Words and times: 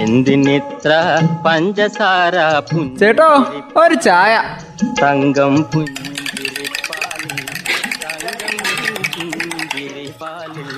എന്തിനിത്ര 0.00 0.92
പഞ്ചസാര 1.46 2.34
ചേട്ടോ 3.00 3.30
ഒരു 3.82 3.94
ചായ. 3.94 4.34
തങ്കം 5.02 5.54
പുഞ്ചിരിപ്പാലിൽ 5.72 7.38
തങ്കം 8.04 8.56
പുഞ്ചിരിപ്പാലിൽ 9.14 10.70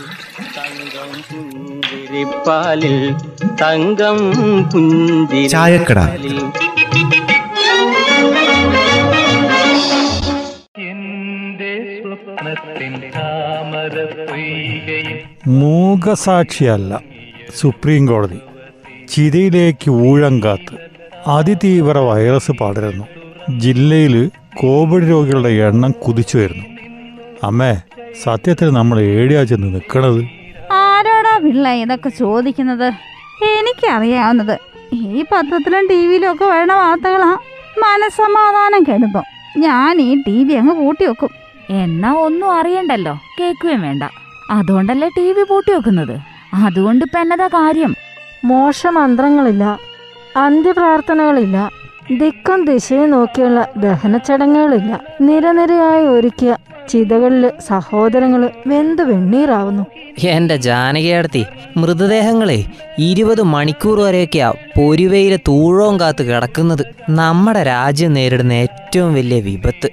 തങ്കം 0.56 1.12
പുഞ്ചിരിപ്പാലിൽ 1.30 2.98
തങ്കം 3.62 4.18
പുഞ്ചിരി 4.72 5.42
ചായക്കട 5.48 5.98
മൂകസാക്ഷിയല്ല 15.60 16.92
സുപ്രീം 17.56 18.02
കോടതി. 18.06 18.38
ചിതയിലേക്ക് 19.08 19.90
ഊഴങ്കാത്ത് 19.90 20.74
അതിതീവ്ര 21.26 21.98
വൈറസ് 21.98 22.52
പടരുന്നു. 22.52 23.04
ജില്ലയിൽ 23.58 24.30
കോവിഡ് 24.60 25.10
രോഗികളുടെ 25.10 25.48
എണ്ണം 25.48 25.90
കുതിച്ചു 25.90 26.38
വരുന്നു. 26.38 26.64
അമ്മേ 27.44 27.76
സത്യത്തിൽ 28.24 28.70
നമ്മൾ 28.70 29.00
ഏടിയാ 29.00 29.44
ചെന്ന് 29.44 29.74
നിൽക്കണത് 29.74 30.20
ആരോടാ 30.72 31.40
പിള്ള 31.44 31.68
ഇതൊക്കെ 31.68 32.08
ചോദിക്കുന്നത്? 32.08 32.88
എനിക്കറിയാവുന്നത് 33.44 34.58
ഈ 34.94 35.24
പത്രത്തിലും 35.32 35.88
ടി 35.90 36.06
വിയിലും 36.06 36.32
ഒക്കെ 36.32 36.44
വരുന്ന 36.44 36.74
വാർത്തകളാ. 36.74 37.32
മനസമാധാനം 37.78 38.82
കെടുമ്പം 38.82 39.22
ഞാൻ 39.58 40.00
ഈ 40.00 40.22
ടി 40.26 40.44
വി 40.44 40.52
അങ്ങ് 40.52 40.74
കൂട്ടി 40.74 41.06
വെക്കും. 41.06 41.30
എന്നാ 41.70 42.12
ഒന്നും 42.12 42.52
അറിയണ്ടല്ലോ. 42.52 43.18
കേൾക്കുകയും 43.40 43.82
വേണ്ട. 43.82 44.02
അതുകൊണ്ടല്ലേ 44.50 45.08
ടി 45.08 45.32
വി 45.32 45.42
പൂട്ടി 45.42 45.72
വെക്കുന്നത്? 45.72 46.20
അതുകൊണ്ട് 46.54 47.04
ഇപ്പൊ 47.04 47.18
എന്നതാ 47.18 47.48
കാര്യം? 47.48 47.94
മോശമന്ത്രങ്ങളില്ല 48.44 49.78
അന്ത്യപ്രാർത്ഥനകളില്ല 50.36 51.70
ദിക്കും 52.18 52.64
ദിശയും 52.64 53.10
നോക്കിയുള്ള 53.10 53.68
ദഹന 53.76 54.16
ചടങ്ങുകളില്ല 54.16 55.00
നിരനിരയായി 55.20 56.06
ഒരുക്കിയ 56.06 56.56
ചിതകളിൽ 56.88 57.52
സഹോദരങ്ങൾ 57.66 58.50
വെന്തു 58.66 59.02
വെണ്ണീറാവുന്നു. 59.02 59.86
എന്റെ 60.18 60.56
ജാനകിയടത്തി 60.56 61.44
മൃതദേഹങ്ങളെ 61.76 62.64
ഇരുപത് 62.98 63.42
മണിക്കൂർ 63.42 64.00
വരെയൊക്കെയാ 64.00 64.52
പൊരുവയിലെ 64.76 65.36
തൂഴവും 65.36 66.00
കാത്ത് 66.00 66.22
കിടക്കുന്നത്. 66.22 66.84
നമ്മുടെ 67.10 67.62
രാജ്യം 67.62 68.12
നേരിടുന്ന 68.12 68.52
ഏറ്റവും 68.52 69.14
വലിയ 69.14 69.40
വിപത്ത്. 69.40 69.90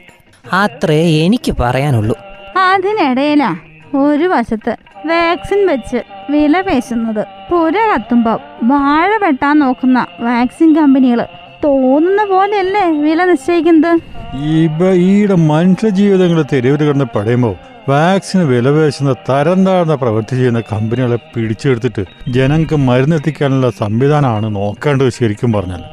അത്രേ 0.53 1.25
എനിക്ക് 1.25 1.55
പറയാനുള്ളൂ. 1.59 2.15
അതിനിടയിലാ 2.57 3.55
ഒരു 3.97 4.23
വശത്ത് 4.23 4.75
വാക്സിൻ 5.07 5.67
വെച്ച് 5.67 5.97
വില 6.29 6.61
പേശുന്നത്. 6.61 7.25
പുര 7.51 7.73
കത്തുമ്പം 7.93 8.39
വാഴ 8.63 9.17
വെട്ടാൻ 9.17 9.59
നോക്കുന്ന 9.59 10.05
വാക്സിൻ 10.19 10.75
കമ്പനികൾ 10.75 11.25
തോന്നുന്ന 11.63 12.25
പോലെയല്ലേ 12.25 12.89
വില 12.89 13.25
നിശ്ചയിക്കുന്നത്? 13.25 13.99
ഇവ 14.35 14.93
ഈടെ 14.93 15.35
മനുഷ്യജീവിതങ്ങൾ 15.35 16.45
തെരുവിൽ 16.53 16.83
കിടന്ന് 16.83 17.05
പടയുമ്പോൾ 17.05 17.55
വാക്സിന് 17.89 18.43
വിലപേശുന്ന 18.43 19.13
തരം 19.13 19.65
താഴ്ന്ന 19.65 19.95
പ്രവൃത്തി 19.95 20.35
ചെയ്യുന്ന 20.35 20.61
കമ്പനികളെ 20.71 21.15
പിടിച്ചെടുത്തിട്ട് 21.15 22.05
ജനങ്ങൾക്ക് 22.27 22.75
മരുന്നെത്തിക്കാനുള്ള 22.75 23.69
സംവിധാനമാണ് 23.69 24.55
നോക്കേണ്ടത് 24.55 25.09
ശരിക്കും 25.09 25.53
പറഞ്ഞാൽ. 25.53 25.83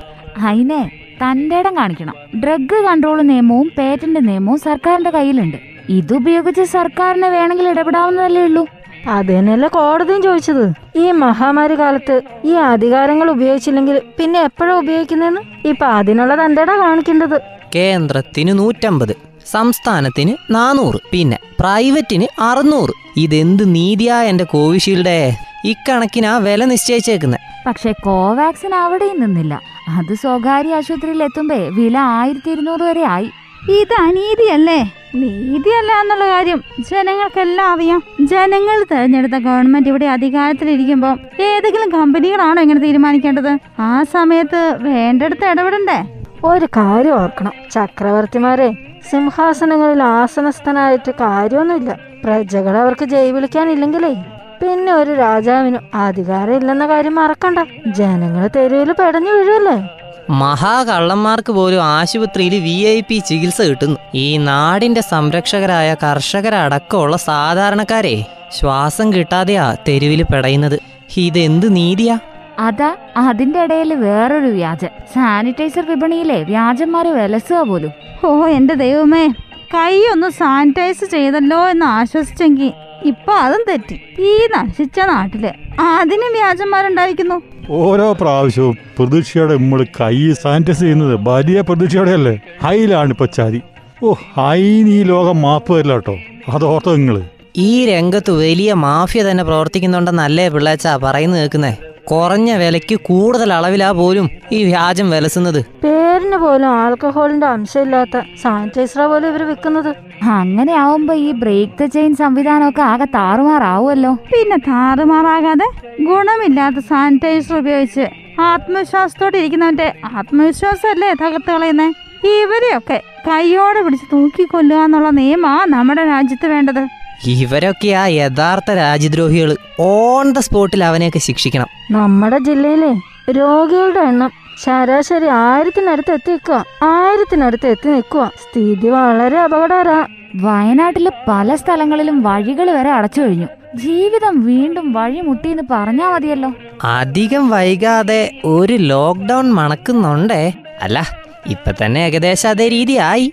അതിനെ 0.47 0.91
തന്റെ 1.23 1.59
ഇടം 1.59 1.77
കാണിക്കണം. 1.77 2.15
ഡ്രഗ് 2.45 2.85
കൺട്രോൾ 2.85 3.23
നിയമവും 3.23 3.71
പേറ്റന്റ് 3.79 4.29
നിയമവും 4.29 4.59
സർക്കാരിന്റെ 4.59 5.11
കയ്യിലുണ്ട്. 5.11 5.57
ഇതുപയോഗിച്ച് 5.89 6.63
സർക്കാരിന് 6.63 7.27
വേണമെങ്കിൽ 7.27 7.69
ഇടപെടാവുന്നതല്ലേ 7.69 8.45
ഉള്ളൂ. 8.45 8.67
അത് 9.07 9.27
തന്നെയല്ലേ 9.27 9.69
കോടതിയും 9.69 10.23
ചോദിച്ചത്? 10.23 10.73
ഈ 10.97 11.11
മഹാമാരി 11.11 11.79
കാലത്ത് 11.79 12.23
ഈ 12.45 12.51
അധികാരങ്ങൾ 12.51 13.31
ഉപയോഗിച്ചില്ലെങ്കിൽ 13.31 14.03
പിന്നെ 14.19 14.41
എപ്പോഴാ 14.41 14.75
ഉപയോഗിക്കുന്നതെന്ന്? 14.75 15.69
ഇപ്പൊ 15.69 15.87
അതിനുള്ള 15.87 16.45
തന്റെടാ 16.45 16.77
കാണിക്കേണ്ടത്. 16.77 17.41
കേന്ദ്രത്തിന് 17.75 18.59
നൂറ്റമ്പത് 18.59 19.17
സംസ്ഥാനത്തിന് 19.47 20.55
നാനൂറ് 20.55 20.99
പിന്നെ 21.13 21.39
പ്രൈവറ്റിന് 21.61 22.43
അറുന്നൂറ്. 22.43 22.91
ഇതെന്ത് 23.17 23.75
നീതിയാ 23.75 24.23
എന്റെ 24.23 24.45
കോവിഷീൽഡേ? 24.45 25.37
ഇക്കണക്കിനാ 25.65 26.39
വില 26.39 26.65
നിശ്ചയിച്ചേക്കുന്നത് 26.65 27.41
പക്ഷെ 27.67 27.93
കോവാക്സിൻ 27.93 28.75
അവിടെയും 28.75 29.21
നിന്നില്ല. 29.21 29.61
അത് 29.89 30.15
സ്വകാര്യ 30.15 30.75
ആശുപത്രിയിൽ 30.75 31.23
എത്തുമ്പേ 31.23 31.69
വില 31.69 31.99
ആയിരത്തി 31.99 32.51
ഇരുന്നൂറ് 32.51 32.81
വരെ 32.81 33.03
ആയി. 33.03 33.31
ഇത് 33.71 34.03
അനീതിയല്ലേ? 34.03 34.93
നീതിയല്ല 35.15 35.93
എന്നുള്ള 35.93 36.27
കാര്യം 36.29 36.63
ജനങ്ങൾക്കെല്ലാം 36.91 37.73
അറിയാം. 37.73 38.03
ജനങ്ങൾ 38.21 38.85
തെരഞ്ഞെടുത്ത 38.93 39.33
ഗവൺമെന്റ് 39.33 39.89
ഇവിടെ 39.89 40.07
അധികാരത്തിലിരിക്കുമ്പോൾ 40.07 41.43
ഏതെങ്കിലും 41.43 41.93
കമ്പനികളാണോ 41.93 42.63
ഇങ്ങനെ 42.63 42.81
തീരുമാനിക്കേണ്ടത്? 42.81 43.59
ആ 43.79 44.03
സമയത്ത് 44.03 44.77
വേണ്ടടുത്ത് 44.81 45.45
ഇടപെടണ്ടേ? 45.45 46.23
ഒരു 46.45 46.65
കാര്യം 46.65 47.23
ഓർക്കണം. 47.23 47.53
ചക്രവർത്തിമാരെ 47.73 48.73
സിംഹാസനങ്ങളിൽ 49.11 50.03
ആസനസ്ഥനായിട്ട് 50.03 51.11
കാര്യമൊന്നുമില്ല. 51.11 51.99
പ്രജകൾ 52.25 52.77
അവർക്ക് 52.77 53.05
ജയ് 53.05 53.31
വിളിക്കാനില്ലെങ്കിലേ. 53.31 54.15
പിന്നെ 54.63 54.93
ഒരു 54.93 55.11
രാജാവിനും 55.11 55.81
അധികാരം 55.95 56.55
ഇല്ലെന്ന 56.55 56.89
കാര്യം 56.89 57.15
മറക്കണ്ട. 57.15 57.59
ജനങ്ങൾ 57.87 58.51
തെരുവിൽ 58.57 58.93
പെടഞ്ഞു 58.93 59.31
വീഴുമല്ലേ 59.31 60.02
മഹാകള്ളന്മാർക്ക് 60.31 61.53
പോലും 61.53 61.85
ആശുപത്രിയിൽ 61.85 62.55
വി 62.63 62.85
ഐ 62.85 63.01
പി 63.01 63.23
ചികിത്സ 63.27 63.63
കിട്ടുന്നു. 63.63 63.97
ഈ 64.15 64.37
നാടിന്റെ 64.37 65.01
സംരക്ഷകരായ 65.01 65.95
കർഷകരടക്കമുള്ള 65.95 67.17
സാധാരണക്കാരെ 67.17 68.25
ശ്വാസം 68.53 69.13
കിട്ടാതെയാ 69.13 69.77
തെരുവിൽ 69.89 70.23
പെടയുന്നത്. 70.23 70.81
ഇതെന്ത് 71.17 71.77
നീതിയാ? 71.77 72.19
അതാ 72.59 72.97
അതിന്റെ 73.17 73.63
ഇടയിൽ 73.63 73.95
വേറൊരു 73.95 74.47
വ്യാജ. 74.47 74.85
സാനിറ്റൈസർ 74.85 75.87
വിപണിയിലെ 75.87 76.43
വ്യാജന്മാര് 76.43 77.07
വിലസുക 77.07 77.63
പോലും. 77.63 77.91
ഓ 78.25 78.47
എന്റെ 78.47 78.75
ദൈവമേ. 78.75 79.29
കൈ 79.75 79.99
ഒന്ന് 80.13 80.31
സാനിറ്റൈസ് 80.31 81.05
ചെയ്തല്ലോ 81.05 81.69
എന്ന് 81.69 81.87
ആശ്വസിച്ചെങ്കിൽ 81.87 82.73
ഇപ്പൊ 83.05 83.33
അതും 83.33 83.65
തെറ്റി. 83.69 84.01
ഈ 84.19 84.49
നശിച്ച 84.57 85.01
നാട്ടിൽ 85.01 85.47
അതിനും 85.81 86.33
വ്യാജന്മാരുണ്ടായിരിക്കുന്നു? 86.33 87.43
ഓരോ 87.71 88.13
പ്രാവശ്യവും 88.13 88.79
പ്രതീക്ഷയോടെ 88.99 89.55
നമ്മൾ 89.55 89.85
കൈ 89.85 90.33
സാനിറ്റൈസ് 90.33 90.81
ചെയ്യുന്നത് 90.81 91.21
വലിയ 91.23 91.61
പ്രതീക്ഷയോടെയല്ലേ? 91.61 92.39
ഹൈലാണ് 92.63 93.11
ഇപ്പൊ 93.11 93.27
ചതി. 93.27 93.63
ഓ 94.05 94.13
ഹൈ 94.13 94.83
നീ 94.83 95.03
ലോകം 95.03 95.43
മാപ്പ് 95.43 95.75
തരില്ല 95.75 95.93
കേട്ടോ. 95.93 96.19
അതോർത്തോ 96.49 96.97
നിങ്ങൾ. 96.97 97.23
ഈ 97.57 97.87
രംഗത്ത് 97.87 98.31
വലിയ 98.31 98.75
മാഫിയ 98.75 99.23
തന്നെ 99.23 99.45
പ്രവർത്തിക്കുന്നുണ്ടെന്നല്ലേ 99.45 100.49
പിള്ളേച്ചാ 100.49 100.97
പറയുന്നു 100.97 101.37
കേൾക്കുന്നേ? 101.37 101.77
കുറഞ്ഞ 102.05 102.53
വിലയ്ക്ക് 102.53 102.95
കൂടുതൽ 102.95 103.53
അളവിലാ 103.53 103.93
പോലും 103.93 104.31
ഈ 104.53 104.65
വ്യാജം 104.65 105.11
വിലസുന്നത്. 105.11 105.65
പേരിന് 106.13 106.37
പോലും 106.37 106.69
ആൽക്കഹോളിന്റെ 106.69 107.47
അംശമില്ലാത്ത 107.47 108.21
സാനിറ്റൈസറാ 108.43 109.07
പോലും 109.07 109.29
ഇവർ 109.29 109.43
വിൽക്കുന്നത് 109.43 109.89
അങ്ങനെ 110.23 110.73
ആവുമ്പോ 110.73 111.15
ഈ 111.15 111.33
ബ്രേക്ക് 111.33 111.83
ദ 111.83 111.85
ചെയിൻ 111.85 112.15
സംവിധാനമൊക്കെ 112.15 112.83
ആകെ 112.83 113.05
താറുമാറാവുമല്ലോ. 113.05 114.15
പിന്നെ 114.15 114.57
താറുമാറാകാതെ 114.57 115.67
ഗുണമില്ലാത്ത 116.05 116.77
സാനിറ്റൈസർ 116.79 117.57
ഉപയോഗിച്ച് 117.59 118.07
ആത്മവിശ്വാസത്തോടെ 118.41 119.39
ഇരിക്കുന്നവന്റെ 119.39 119.93
ആത്മവിശ്വാസമല്ലേ 120.05 121.13
തകർത്ത് 121.13 121.51
കളയുന്നേ? 121.51 121.89
ഇവരെയൊക്കെ 122.25 123.03
കൈയോടെ 123.29 123.83
പിടിച്ച് 123.83 124.07
തൂക്കിക്കൊല്ലുക 124.13 124.77
എന്നുള്ള 124.77 125.11
നിയമാ 125.11 125.65
നമ്മുടെ 125.69 126.05
രാജ്യത്ത് 126.05 126.47
വേണ്ടത്. 126.47 126.87
ഇവരൊക്കെയാ 127.27 128.07
യഥാർത്ഥ 128.07 128.71
രാജ്യദ്രോഹികൾ 128.71 129.57
ഓൺ 129.81 130.33
ദ 130.33 130.39
സ്പോട്ടിൽ 130.39 130.85
അവനെയൊക്കെ 130.85 131.19
ശിക്ഷിക്കണം. 131.19 131.67
നമ്മുടെ 131.91 132.39
ജില്ലയിലെ 132.39 132.93
രോഗികളുടെ 133.33 134.01
എണ്ണം 134.01 134.42
ശരാശരി 134.59 135.27
ആയിരത്തിനടുത്ത് 135.27 136.13
എത്തി 136.13 136.31
നിൽക്കുക 136.31 136.65
ആയിരത്തിനടുത്ത് 136.83 137.67
എത്തി 137.67 137.89
നിൽക്കുക 137.89 138.31
സ്ഥിതി 138.37 138.89
വളരെ 138.89 139.39
അപകടകരാ 139.39 140.07
വയനാട്ടിലെ 140.35 141.11
പല 141.29 141.55
സ്ഥലങ്ങളിലും 141.55 142.23
വഴികൾ 142.23 142.71
വരെ 142.71 142.91
അടച്ചു 142.91 143.21
കഴിഞ്ഞു. 143.21 143.47
ജീവിതം 143.75 144.47
വീണ്ടും 144.47 144.93
വഴിമുട്ടിന്ന് 144.93 145.63
പറഞ്ഞാ 145.71 146.09
മതിയല്ലോ. 146.11 146.53
അധികം 146.85 147.51
വൈകാതെ 147.51 148.41
ഒരു 148.45 148.73
ലോക്ക്ഡൗൺ 148.73 149.53
മണക്കുന്നുണ്ടേ. 149.53 150.53
അല്ല 150.83 151.03
ഇപ്പൊ 151.47 151.73
തന്നെ 151.85 152.01
ഏകദേശം 152.01 152.51
അതേ 152.51 152.69
രീതിയായി. 152.69 153.33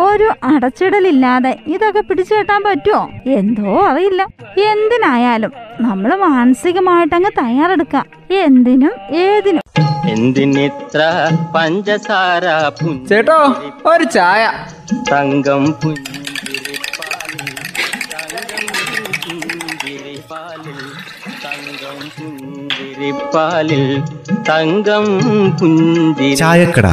ഒരു 0.00 0.30
അടച്ചിടലില്ലാതെ 0.42 1.58
ഇതൊക്കെ 1.66 2.00
പിടിച്ചു 2.00 2.34
കെട്ടാൻ 2.34 2.62
പറ്റുമോ 2.62 3.10
എന്തോ 3.26 3.86
അറിയില്ല. 3.86 4.22
എന്തിനായാലും 4.60 5.52
നമ്മൾ 5.80 6.16
മാനസികമായിട്ടങ്ങ് 6.16 7.30
തയ്യാറെടുക്കാം. 7.38 8.17
എന്തിനും 8.30 8.94
ഏതിനും 9.20 9.64
എന്തിനിത്ര 10.08 11.00
പഞ്ചസാര 11.54 12.44
ചേട്ടോ 13.08 13.38
ഒരു 13.86 14.06
ചായ 14.16 14.42
തങ്കം 15.10 15.64
പുഞ്ചിരിപ്പാലിൽ 15.82 17.48
തങ്കം 18.14 18.68
പുഞ്ചിരിപ്പാലിൽ 19.68 20.80
തങ്കം 21.44 21.98
പുഞ്ചിരിപ്പാലിൽ 22.20 23.84
തങ്കം 24.48 25.06
പുഞ്ചിരി 25.60 26.30
ചായക്കട. 26.42 26.86